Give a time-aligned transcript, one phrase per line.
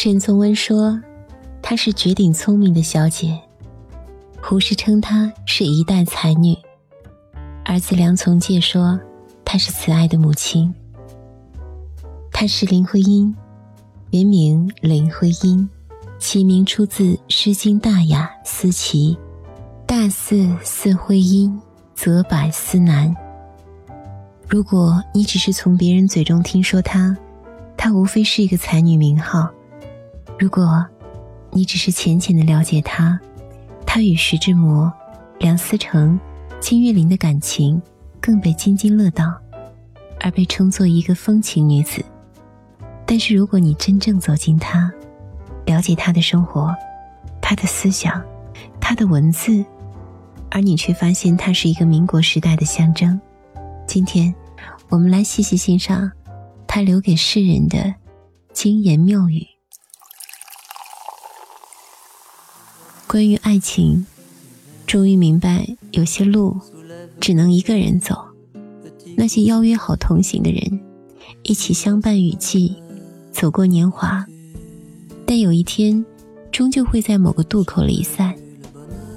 [0.00, 0.96] 沈从文说，
[1.60, 3.36] 她是绝顶聪明的小姐。
[4.40, 6.56] 胡适称她是一代才女。
[7.64, 8.96] 儿子梁从诫说，
[9.44, 10.72] 她是慈爱的母亲。
[12.30, 13.34] 她是林徽因，
[14.12, 15.68] 原名林徽因，
[16.20, 19.14] 其名出自《诗经·大雅·思齐》
[19.84, 21.60] ：“大似似徽因，
[21.96, 23.12] 则百思难。”
[24.48, 27.16] 如果你只是从别人嘴中听说她，
[27.76, 29.50] 她无非是一个才女名号。
[30.38, 30.86] 如果，
[31.50, 33.18] 你只是浅浅的了解她，
[33.84, 34.92] 她与徐志摩、
[35.40, 36.18] 梁思成、
[36.60, 37.82] 金岳霖的感情
[38.20, 39.34] 更被津津乐道，
[40.20, 42.04] 而被称作一个风情女子。
[43.04, 44.92] 但是，如果你真正走进她，
[45.66, 46.72] 了解她的生活、
[47.42, 48.22] 她的思想、
[48.80, 49.64] 她的文字，
[50.50, 53.20] 而你却发现她是一个民国时代的象征。
[53.88, 54.32] 今天，
[54.88, 56.12] 我们来细细欣赏
[56.66, 57.92] 她留给世人的
[58.52, 59.44] 金言妙语。
[63.08, 64.04] 关于爱情，
[64.86, 66.54] 终于明白，有些路
[67.18, 68.14] 只能一个人走。
[69.16, 70.80] 那些邀约好同行的人，
[71.42, 72.76] 一起相伴雨季，
[73.32, 74.26] 走过年华，
[75.24, 76.04] 但有一天，
[76.52, 78.34] 终究会在某个渡口离散。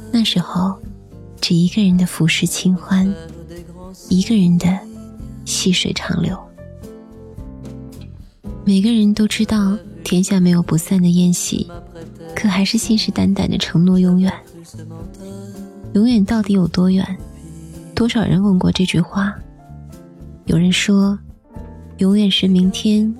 [0.10, 0.80] 那时候，
[1.42, 3.14] 只一个人的浮世清欢，
[4.08, 4.80] 一个人的
[5.44, 6.40] 细水长流。
[8.64, 11.70] 每个人都知道，天下没有不散的宴席。
[12.36, 14.34] 可还是信誓旦旦的承诺永远，
[15.94, 17.06] 永远到底有多远？
[17.94, 19.36] 多少人问过这句话？
[20.46, 21.20] 有人说，
[21.98, 23.14] 永远是明天；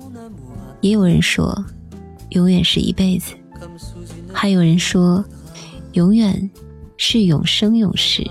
[0.80, 1.64] 也有人说，
[2.30, 3.34] 永远是一辈子；
[4.32, 5.24] 还有人说，
[5.92, 6.50] 永远
[6.96, 8.28] 是永生永世。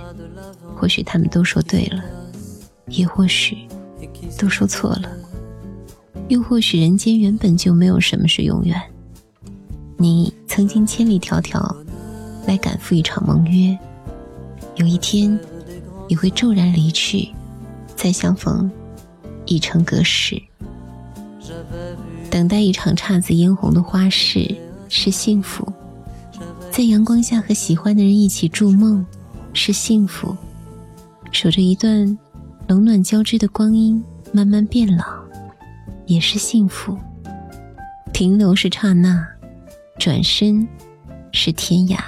[0.75, 2.03] 或许他们都说对了，
[2.87, 3.55] 也或许
[4.37, 5.03] 都说错了，
[6.31, 8.81] 又或许人间原本就没有什么是永远。
[9.97, 11.75] 你曾经千里迢迢
[12.47, 13.77] 来赶赴一场盟约，
[14.77, 15.37] 有一天
[16.07, 17.27] 你会骤然离去，
[17.97, 18.71] 再相逢
[19.45, 20.41] 已成隔世。
[22.29, 24.55] 等待一场姹紫嫣红的花事
[24.87, 25.69] 是幸福，
[26.71, 29.05] 在阳光下和喜欢的人一起筑梦
[29.51, 30.33] 是幸福，
[31.29, 32.17] 守着一段
[32.67, 34.01] 冷暖交织的光阴
[34.31, 35.03] 慢慢变老
[36.05, 36.97] 也是幸福。
[38.13, 39.27] 停留是刹那。
[39.99, 40.67] 转身
[41.31, 41.99] 是天涯，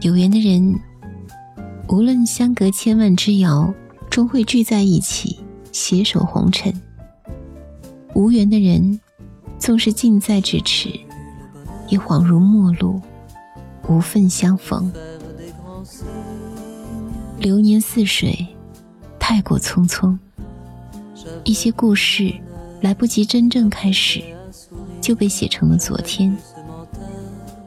[0.00, 0.78] 有缘的人，
[1.88, 3.74] 无论相隔千万之遥，
[4.10, 5.40] 终会聚在一起，
[5.72, 6.72] 携手红尘；
[8.14, 9.00] 无缘的人，
[9.58, 10.88] 纵是近在咫尺，
[11.88, 13.00] 也恍如陌路，
[13.88, 14.92] 无份相逢。
[17.40, 18.46] 流年似水，
[19.18, 20.16] 太过匆匆，
[21.44, 22.34] 一些故事
[22.80, 24.22] 来不及真正开始。
[25.00, 26.34] 就被写成了昨天。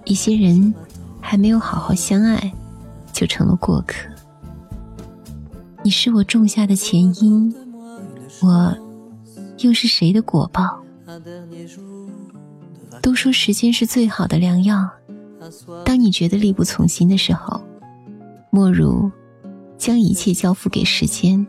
[0.06, 0.74] 一些人
[1.22, 2.52] 还没有好好相爱，
[3.14, 4.10] 就成了过客。
[5.84, 7.54] 你是我种下的前因，
[8.42, 8.76] 我
[9.60, 10.80] 又是谁的果报？
[13.04, 14.90] 都说时间是最好的良药。
[15.86, 17.62] 当你觉得力不从心的时候，
[18.50, 19.12] 莫如
[19.78, 21.46] 将一切交付给时间，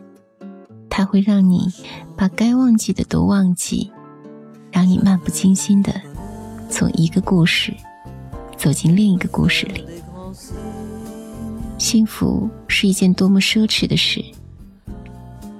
[0.99, 1.71] 它会让你
[2.17, 3.89] 把该忘记的都忘记。
[4.69, 5.93] 让你漫不经心的
[6.69, 7.73] 从一个故事
[8.57, 9.85] 走进另一个故事里。
[11.77, 14.21] 幸福是一件多么奢侈的事。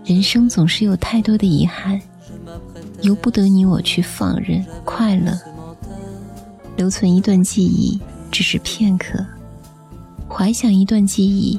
[0.03, 2.01] 人生总是有太多的遗憾，
[3.01, 5.31] 由不得你我去放任快乐。
[6.75, 7.97] 留存一段记忆
[8.29, 9.25] 只是片刻，
[10.29, 11.57] 怀想一段记忆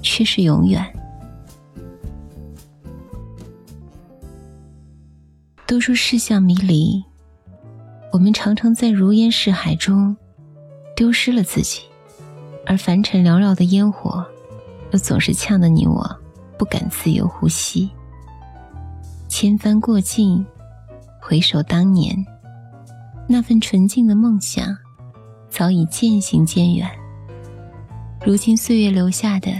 [0.00, 0.82] 却是永远。
[5.68, 7.04] 都说世相迷离，
[8.10, 10.16] 我们常常在如烟似海中
[10.96, 11.82] 丢失了自己，
[12.64, 14.24] 而凡尘缭绕的烟火，
[14.92, 16.02] 又总是呛得你我
[16.58, 17.90] 不敢自由呼吸。
[19.28, 20.42] 千帆过尽，
[21.20, 22.16] 回首当年，
[23.28, 24.74] 那份纯净的梦想
[25.50, 26.88] 早已渐行渐远。
[28.24, 29.52] 如今岁月留下的，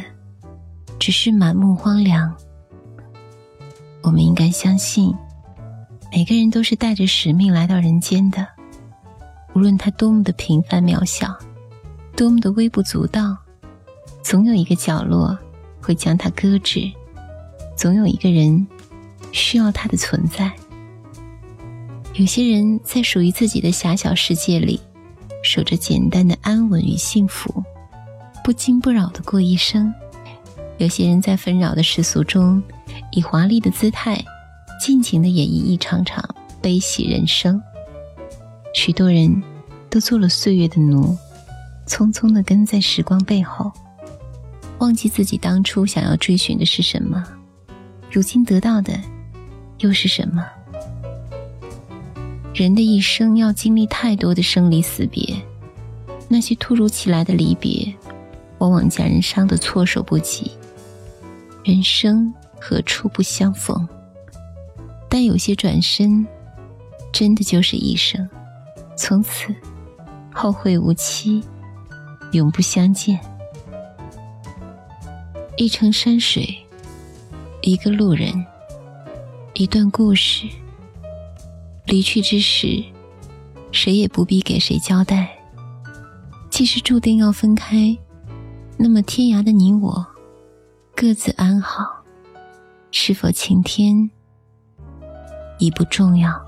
[0.99, 2.34] 只是满目荒凉。
[4.00, 5.14] 我们应该相信。
[6.10, 8.46] 每个人都是带着使命来到人间的，
[9.55, 11.37] 无论他多么的平凡渺小，
[12.16, 13.37] 多么的微不足道，
[14.22, 15.38] 总有一个角落
[15.81, 16.90] 会将他搁置，
[17.76, 18.66] 总有一个人
[19.32, 20.50] 需要他的存在。
[22.14, 24.81] 有些人在属于自己的狭小世界里，
[25.44, 27.62] 守着简单的安稳与幸福，
[28.43, 29.93] 不惊不扰的过一生；
[30.78, 32.62] 有些人在纷扰的世俗中，
[33.12, 34.25] 以华丽的姿态。
[34.78, 36.25] 尽情的演绎一场场
[36.62, 37.60] 悲喜人生。
[38.75, 39.42] 许多人
[39.90, 41.16] 都做了岁月的奴，
[41.86, 43.72] 匆匆的跟在时光背后，
[44.78, 47.25] 忘记自己当初想要追寻的是什么，
[48.10, 48.98] 如今得到的
[49.78, 50.46] 又是什么？
[52.54, 55.36] 人的一生要经历太多的生离死别，
[56.28, 57.92] 那些突如其来的离别，
[58.58, 60.52] 往往将人伤得措手不及。
[61.64, 63.88] 人生何处不相逢？
[65.08, 66.26] 但有些转身，
[67.12, 68.28] 真的就是一生，
[68.96, 69.55] 从此
[70.32, 71.43] 后会无期，
[72.32, 73.19] 永不相见。
[75.56, 76.56] 一程山水，
[77.62, 78.32] 一个路人，
[79.55, 80.46] 一段故事。
[81.87, 82.84] 离去之时，
[83.72, 85.37] 谁也不必给谁交代。
[86.50, 87.96] 既是注定要分开，
[88.76, 90.06] 那么天涯的你我，
[90.94, 92.04] 各自安好，
[92.90, 94.11] 是否晴天
[95.58, 96.48] 已不重要。